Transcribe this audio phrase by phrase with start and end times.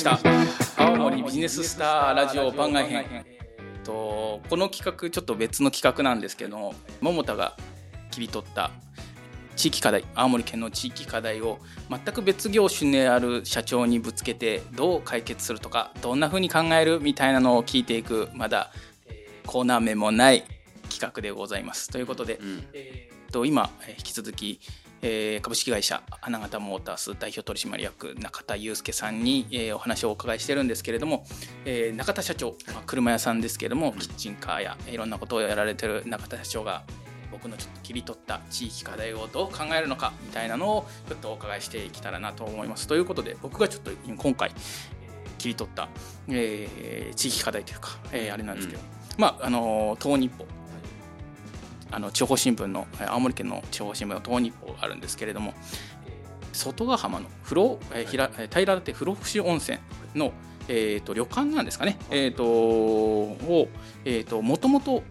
[0.00, 0.18] した。
[0.82, 3.26] 青森ビジネススターラジオ番外編。
[3.84, 7.56] とこの企画ちょっと別の企画なんですけど桃田が
[8.10, 8.70] 切り取った
[9.56, 11.58] 地域課題青森県の地域課題を
[11.90, 18.70] 全く別業種である社長にぶつけてどう解決するとかどんなふうに考えるみたいなのを聞いていくまだ
[19.46, 20.44] コーナー名もない
[20.88, 21.88] 企画でございます。
[21.88, 24.60] ということで、うん、えー、と今引き続き
[25.02, 31.24] えー、株式会社花形モータース代表取締役中田祐介さんに、えー、お話をお伺いしてるんですけれども、
[31.64, 36.84] えー、中田社長、まあ、車屋さんですけれどもキッチンカーやいろんなことをやられてる中田社長が
[37.30, 42.86] 僕のちょっと切り取った地域課題をどう考えるのかみたいなのをちょっとお伺いしていけたらなと思います。
[42.86, 44.50] ということで僕がちょっと今回
[45.38, 45.88] 切り取った、
[46.28, 48.86] えー、地域課題というか、えー、あれなんですけど、うん、
[49.16, 50.46] まああの東日報
[51.90, 55.54] あの地方新聞の青森県の地方新聞の東日報があるんですけれども
[56.52, 59.78] 外ヶ浜の風呂、えー、平平舘風呂伏温泉
[60.14, 60.32] の
[60.72, 63.68] えーと、旅館なんですかね、えーと、を、
[64.04, 65.02] えーと、もともと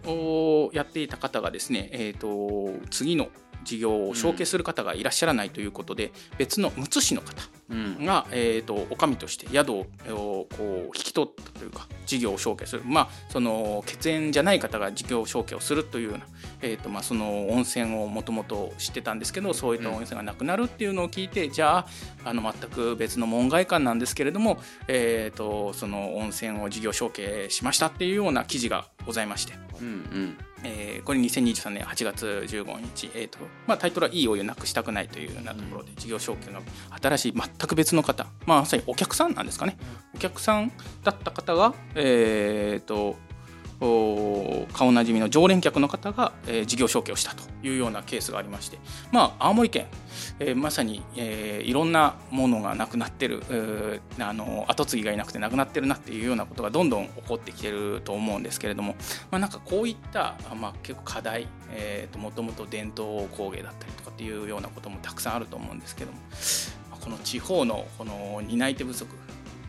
[0.72, 3.28] やっていた方がですね、えー、と次の
[3.62, 12.82] 事業を承継する方がいらっしゃらないということで、うん、別のむつ市の方が、うん、えーと、お上として宿をこう引き取ったというか事業を承継する。
[12.84, 16.26] まあその血縁じゃない方が事業承継をするというような、
[16.62, 21.86] えーとまあ、その温泉をもともと知ってたんですけどそういった温泉がなくなるっていうのを聞いて、うん、じゃあ
[22.24, 29.54] あの全く別の門外漢なんですけれども、えーと、その温泉を事業承継しましたっていうような記事がございまして。
[29.80, 30.36] うんうん。
[30.62, 36.60] えー、これ2023年8月15日、えーとまあ、タイトルは「いいお湯なくしたくない」というようなところで事業承継の
[37.00, 39.76] 新しい全く別の方、まあ、さにお客さんなんですかね。
[40.14, 40.72] お客さん
[41.04, 43.16] だった方が、えーと
[43.80, 48.78] 顔なじみの常連客の方が、えー、事業承継をしたというようなケースがありまして、
[49.10, 49.86] まあ、青森県、
[50.38, 58.96] えー、まさに、えー、いろんなものがなくなってる、えー、あの後継ぎがいなくてなくなってるなっていうようなことがどんどん起こってきてると思うんですけれども、
[59.30, 66.18] まあ、なんかこういった、まあ、結構課題、えーと、もともと伝統工芸だったりとかっていうようなこともたくさんあると思うんですけども、
[67.10, 69.14] まあ、この地方のこの担い手不足、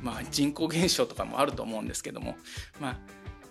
[0.02, 2.38] まあ、人口減少とかもあると思うんですけども、
[2.80, 2.98] まあ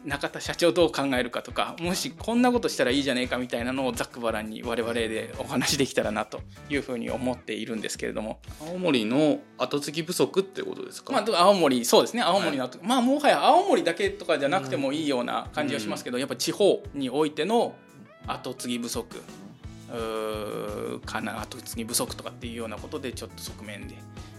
[0.03, 6.41] 中田社長どう考えるかとかもしこんなことしたらいいじゃねえかみたいなのをざっくばらんに我々でお話できたらなと
[6.71, 8.41] いうふうに思っているんですけれども。
[8.67, 12.23] 青森の後継ぎ不足ってことですか、まあ、青森そうですね。
[12.23, 17.75] 青森の、はい、まあもはや青森だけとかじゃなくてもいいような感じはしますけど、うん、やっぱ地方においての
[18.27, 19.23] 後継ぎ不足
[21.05, 23.95] かな後継ぎ不足とかっていうようなことでちょっと側面で、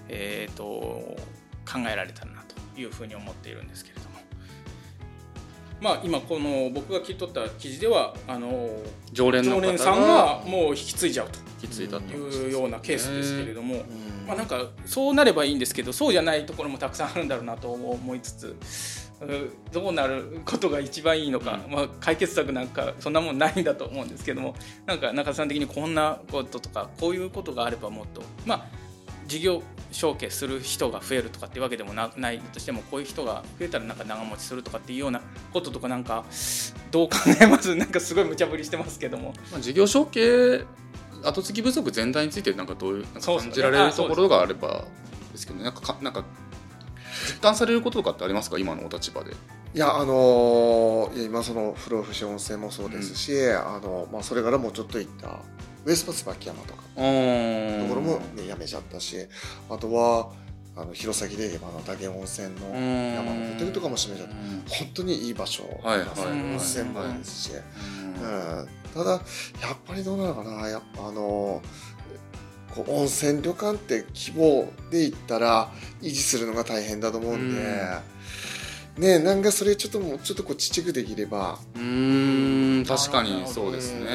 [0.10, 1.18] えーと
[1.72, 4.12] 考えられたらなというふうに思っているんですけれども。
[5.80, 8.70] まあ、今この僕が聞き取った記事ではあの
[9.14, 11.40] 常連常連さんがもう引き継いじゃうと。
[11.64, 13.84] いうようなケースですけれども、
[14.28, 19.11] まあ、なんかそうなればいいんですけどそうじゃないところもたくさんあるんだろうなと思いつつ
[19.72, 24.56] どうなることが一番いいのか、まあ、解決策なんかそんなもんないんだと思うんですけども
[24.86, 28.66] なんか中田さん的にこんなこととかこういうことがあればもっとまあ
[29.28, 29.62] 事業
[29.92, 35.22] 承継する人が増えるとかっていうわけでもないとしてもこういう人が増えたらなんか長持ちするとかっていうような
[35.54, 36.26] こととかなんか
[36.90, 37.74] どう考えます？
[37.76, 39.34] なんかすごい無茶ぶりしてますけども。
[39.52, 40.66] まあ、事業承継
[41.24, 44.86] 後継ぎ不足全体についてなんかどういうなんか感じられるところがあれば
[45.32, 46.51] ですけど、ね、なんかなんか実
[47.42, 48.58] 感されることとかってありますか？
[48.60, 49.32] 今のお立場で。
[49.74, 55.40] いやあのー、今その不老不死温泉もそうですし、うん、あのまあ、それからもうちょっといった
[55.86, 56.82] ウエスパ椿山とか。
[56.82, 57.02] とこ
[57.96, 59.16] ろも、ね、やめちゃったし
[59.70, 60.30] あとは
[60.76, 64.36] あの弘前で言えばあの大源温泉の山のホテルとかも閉めちゃって
[64.68, 65.64] 本当にいい場所。
[65.84, 69.22] 温泉もですし、うん、ただやっ
[69.86, 70.68] ぱりどうなのかな。
[70.68, 71.62] やっぱあの
[72.76, 75.72] こう温泉旅館って規模で言ったら
[76.02, 77.62] 維持するのが大変だと思うんで。
[78.98, 81.60] ねなんかそれちょっともうちょっとこうちっちゃくできれば。
[81.76, 84.06] うん確かにそうですね、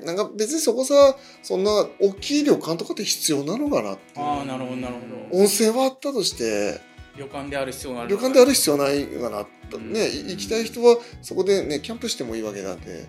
[0.00, 5.00] うん、なんか別にそこさそんな大きい旅館とかって必要なのかなってああなるほどなるほ
[5.32, 5.38] ど。
[5.38, 6.80] 温泉はあったとして
[7.16, 8.10] 旅館である必要がある。
[8.10, 9.46] 旅館である必要ないかな
[9.78, 13.06] ね行きたい人はそこでねキャンプしてもいいわけなんで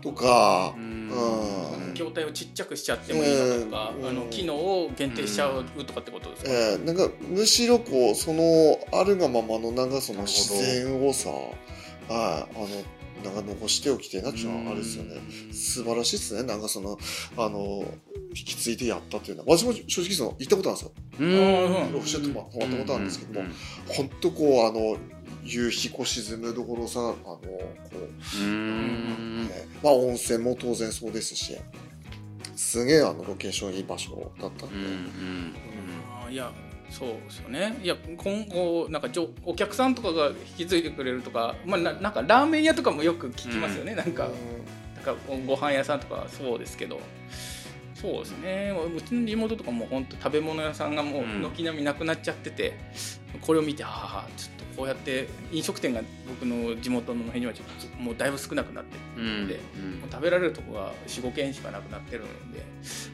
[0.00, 11.30] とか、うん、業態をちっちゃくしちゃってもいいのとか、えー、あの機能を限定しちゃうとかってことですか、えー、なんかむしろこうそのあるがままのなんかその自然をさ
[12.08, 12.66] ああの
[13.24, 15.16] なんか残しておきたいなっていうのはあれですよね。
[15.52, 16.42] 素晴らしいですね。
[16.42, 16.98] なんかその
[17.36, 17.84] あの
[18.30, 19.56] 引き継いでやったっていうのは。
[19.56, 20.92] 私も正直その行ったことあるんですよ。
[21.20, 21.92] うん。
[21.92, 23.48] ロフシェットも泊まったことあるんですけども。
[23.88, 24.96] 本当こうあの
[25.50, 27.40] 夕日こ沈むところさあのこ
[27.92, 29.48] う、ね、
[29.82, 31.56] まあ温泉も当然そうですし
[32.54, 35.54] すげえあのロケーションいい場所だったんで、うん。
[36.26, 36.52] うん、いや
[36.88, 37.78] そうですよね。
[37.82, 44.12] いや今後なんかじょお客さんとかが引き継いでくれるとか,、まあ、ななんかラーメン屋とかもよく聞きますよね、なん。
[44.12, 44.28] か
[44.94, 47.00] なんかご飯屋さんとかそうですけど。
[47.94, 48.72] そうですね。
[48.96, 52.72] うちの地元とかも本当食べ物屋さんがもう軒並みなくなっちゃってて、
[53.40, 59.22] これを見てああちょっとこうやって飲食店が僕の地元の辺にはちょっともうだいぶ少なくなってる。
[59.22, 59.60] んで、も
[60.08, 62.64] う食べられるとこが45軒しかなくなってるので、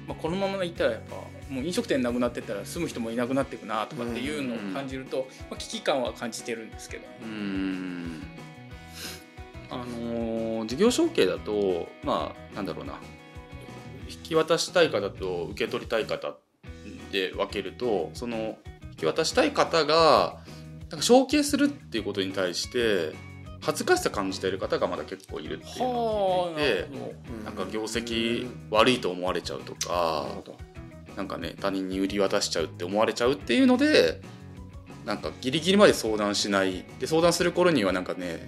[0.07, 1.17] まあ、このままいったらやっぱ
[1.51, 7.05] もう飲食店なくなってったら住む人もいなくなっていくなとかっていうのを感じると、まあ、危機感は感じてるんですけど。
[7.23, 8.23] うん。
[9.69, 12.99] あのー事業承継だとまあなんだろうな。
[14.09, 16.37] 引き渡したい方と受け取りたい方
[17.13, 18.57] で分けるとその引
[18.97, 20.39] き渡したい方が
[20.91, 23.15] なんか承継するっていうことに対して
[23.61, 26.89] 恥ずかしさ感じている方がまだ結構いるっていうのを聞いて
[27.45, 30.27] なんか業績悪いと思われちゃうとか
[31.17, 34.21] なんかね他人に売り渡しちゃうって思われちゃうっていうので
[35.05, 36.85] なんかギリギリまで相談しない。
[36.99, 38.45] で相談する頃にはなんかね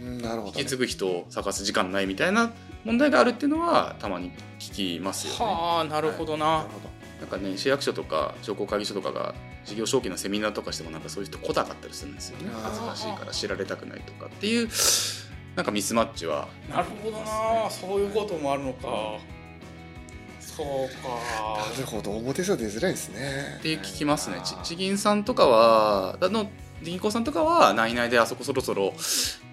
[0.47, 2.53] 引き継ぐ人を探す時間ないみたいな
[2.85, 5.53] 問題があるっていうのはたまに聞きますよね。
[5.53, 6.59] はあなるほどな。
[6.59, 6.89] なるほど
[7.21, 9.35] なんかね市役所とか商工会議所とかが
[9.69, 12.51] 事業承継のセミナーとかしてもなんかそういう人来たかったりするんですよね。
[12.63, 14.69] 恥ずかしいから知られたくないとかっていう
[15.55, 16.49] なんかミスマッチは。
[16.71, 17.71] なるほどな。
[17.71, 19.19] そういうこともあるのか。
[20.41, 20.67] そう
[21.03, 21.09] か。
[21.71, 22.13] なるほど。
[22.17, 23.57] 表じゃ出づらいですね。
[23.59, 24.41] って聞きますね。
[24.45, 26.51] ち地銀さんとかはあの
[26.83, 28.95] 銀行さんとかは内々であそこそろそろ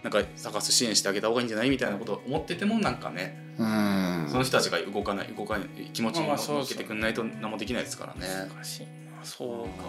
[0.04, 4.28] なんか探す支援してあげた方がいいんじゃないみたいなことを思っててもなんかねうん。
[4.30, 8.28] その人たちが動かない動かない気持ちにまあまあそうそう向けてくんないと何もできないですからね。
[8.54, 8.84] 難しい。
[8.84, 9.86] なそうか。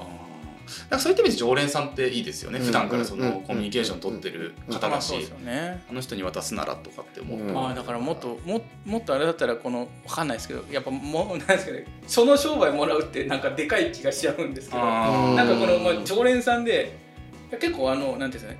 [0.67, 2.65] だからそういった意味で常連さんっていいですよね、うん。
[2.65, 3.21] 普段からそうん。
[3.21, 5.13] のコミュニケーション取ってる方だし、
[5.45, 5.85] ね。
[5.89, 7.39] あの人に渡すならとかって思う。
[7.39, 7.55] と、うん。
[7.55, 16.99] まあだからもっとももっとあれだったらこのわかんないですけどやっぱもう なんですかねその商売もらうってなんかでかい気がしちゃうんですけどなんかこの、まあ、常連さんで
[17.61, 18.59] 結構あのなんていうんですかね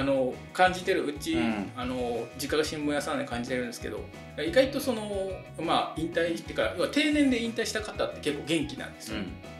[0.00, 1.70] あの感じてるうち、うん。
[1.76, 4.00] あの実家が新聞屋さんで感じてるんですけど
[4.46, 5.30] 意外とその
[5.60, 9.18] まあ引退してから要は定年で引退した方って結構元気なんですよ、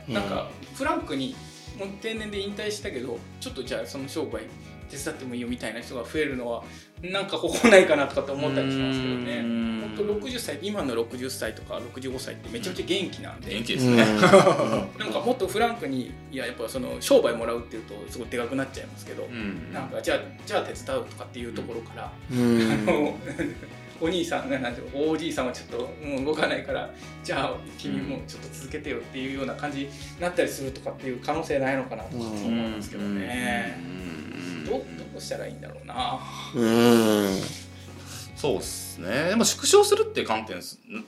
[0.08, 0.14] うん。
[0.14, 1.36] なんかフランクに
[1.78, 4.42] もう定年で引退したけどちょっとじゃあその商売
[4.90, 6.62] 手伝ってもいいよみたいな人が増えるのは
[7.02, 9.38] なんか方法ないかなとかって思ったりしますけどね。
[9.38, 9.94] うん。
[9.96, 13.96] 本当60歳今の60歳とか65歳ってめちゃめちゃ元気なんで、元気ですね、
[14.98, 19.72] なんかもっとフランクにいややっぱその商売もらうっていうとすごいでかくなっちゃいますけど、うん。
[19.72, 22.72] なんかじゃあじゃあ手伝うとかっていうところから、うん。
[22.88, 23.16] あの
[24.02, 26.90] お兄さんがなんうのおじいさんはちょっともう動かないから
[27.22, 33.99] じゃあ君もちょっと続けてよっていうような感じになったりするとかっていう可能性ないのかなとかって思うんですけどね、うん
[34.70, 34.80] どう
[35.12, 36.20] どうしたらいいんだろうな。
[36.54, 37.40] うん。
[38.36, 39.28] そうですね。
[39.28, 40.60] でも縮小するっていう観点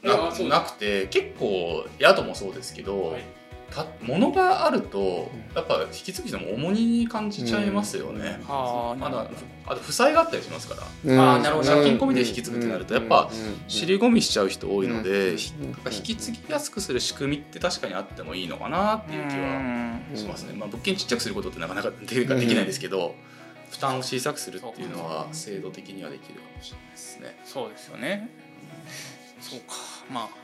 [0.02, 3.24] ななくて結構宿もそうですけど、はい。
[3.72, 9.30] た物があるとやっぱ引き継ぐ人も重荷に感じちゃいますよね、はあまだ
[9.66, 10.82] あと負債があったりしますから。
[10.82, 11.68] あーなるほど。
[11.70, 13.30] 借金込みで引き継ぐってなるとやっぱ
[13.68, 15.36] 尻込みしちゃう人多いので、うん。
[15.38, 15.54] ひ
[15.90, 20.16] 引き継ぎやすくする仕組みって確かにあってもいいのかなっていう気はうん。
[20.18, 23.14] しますね、まあ、物件ちっちゃくすることってなかなかできできないですけど、
[23.72, 27.40] 負担を小さくするっていうのは制度的にはできるかもしれないですね。
[27.44, 28.28] そうですよね。
[29.40, 29.74] そうか。
[30.10, 30.24] まあ。
[30.24, 30.42] ま あ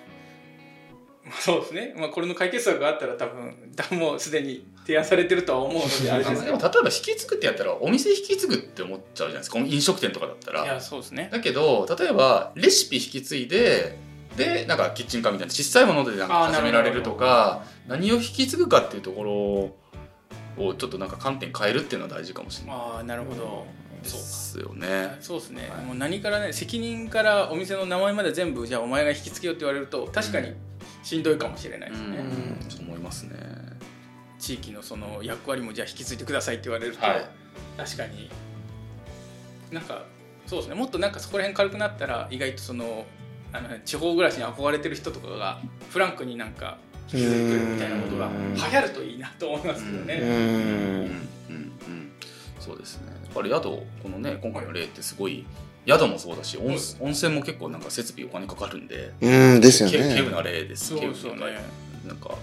[1.40, 9.58] そうですね、まあ、これの解決策があったら多分多分もうすでに提案されてるとは思うのであれですけ例えば引き継ぐってやったらお店引き継ぐって思っちゃうじゃないですか。
[9.58, 10.80] 飲食店とかだったいやら。
[10.80, 11.28] そうですね。
[11.30, 13.98] だけど例えばレシピ引き継いで
[14.38, 19.87] でなんかキッチンカーみたいな小さいものでなんか始められるとか何を引き継ぐかっていうところ
[20.58, 22.76] をちょっとなんか観点変えるっていうのは大事かもしれない。
[22.76, 23.66] ああなるほど。
[24.02, 25.16] でそうかすよね。
[25.20, 25.84] そうですね、はい。
[25.84, 30.52] もう何からね責任からお店の名前まで全部じゃあお前が引き継げよって言われると確かに
[31.02, 32.86] しんどいかもしれないですね、うん。
[32.86, 33.36] 思いますね。
[34.38, 37.28] 地域のその役割もじゃあ引き継いでくださいって言われると、はい。
[37.76, 38.30] 確かに。
[39.72, 40.04] なんか
[40.46, 40.76] そうですね。
[40.76, 43.04] もっとなんかそこら辺軽くなったら意外とその
[43.52, 45.60] あの地方暮らしに憧れてる人とかが
[45.90, 46.78] フランクになんか
[47.12, 47.28] 引き継い
[47.74, 48.54] みたいなことがうん。
[48.54, 50.28] 流行るといいなと思いますけどね、うん。
[50.28, 50.34] うん。
[50.34, 51.08] うん。
[51.50, 51.56] う
[51.90, 52.12] ん。
[52.60, 55.44] そうですねやっぱり宿このね今回の例ってすごい
[55.86, 57.80] 宿もそうだし温温泉も結構なん。
[57.82, 58.86] か設備お金かかるん。
[58.88, 59.60] でうん。
[59.60, 61.40] ですよけ稀有ねな例ですそうですよね
[62.04, 62.16] ななん。
[62.18, 62.36] か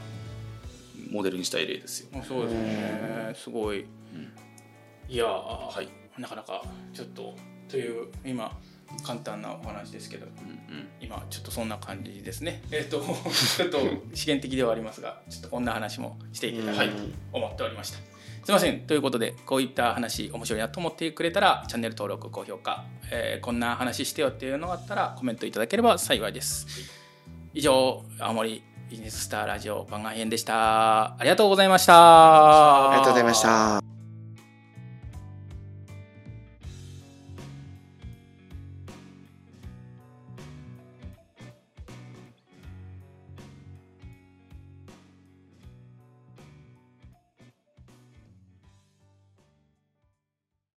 [1.11, 3.85] モデルにしたい例ですよそうですよねすごい、
[5.07, 5.87] いやー、はい
[6.19, 7.35] なかなかちょっと
[7.69, 8.51] という今
[9.03, 10.87] 簡単なお話ですけどうんうん。
[10.99, 12.63] 今ちょっとそんな感じですね。
[12.71, 13.01] えっ、と
[13.57, 13.79] ちょっと
[14.13, 16.93] 試験的ではありますがちょっとこんな話もしていけたらと
[17.31, 17.97] 思っておりました、
[18.43, 18.81] すいません。
[18.81, 26.67] ということでこういった話面白いなと思ってくれたらチャンネル登録高評価、えーこんな話してよっていうのがあったらコメントいただければ幸いです。
[27.53, 31.17] 以上青森ビジネススターラジオ番外編でした。
[31.17, 32.91] ありがとうございました。
[32.91, 33.94] ありがとうございました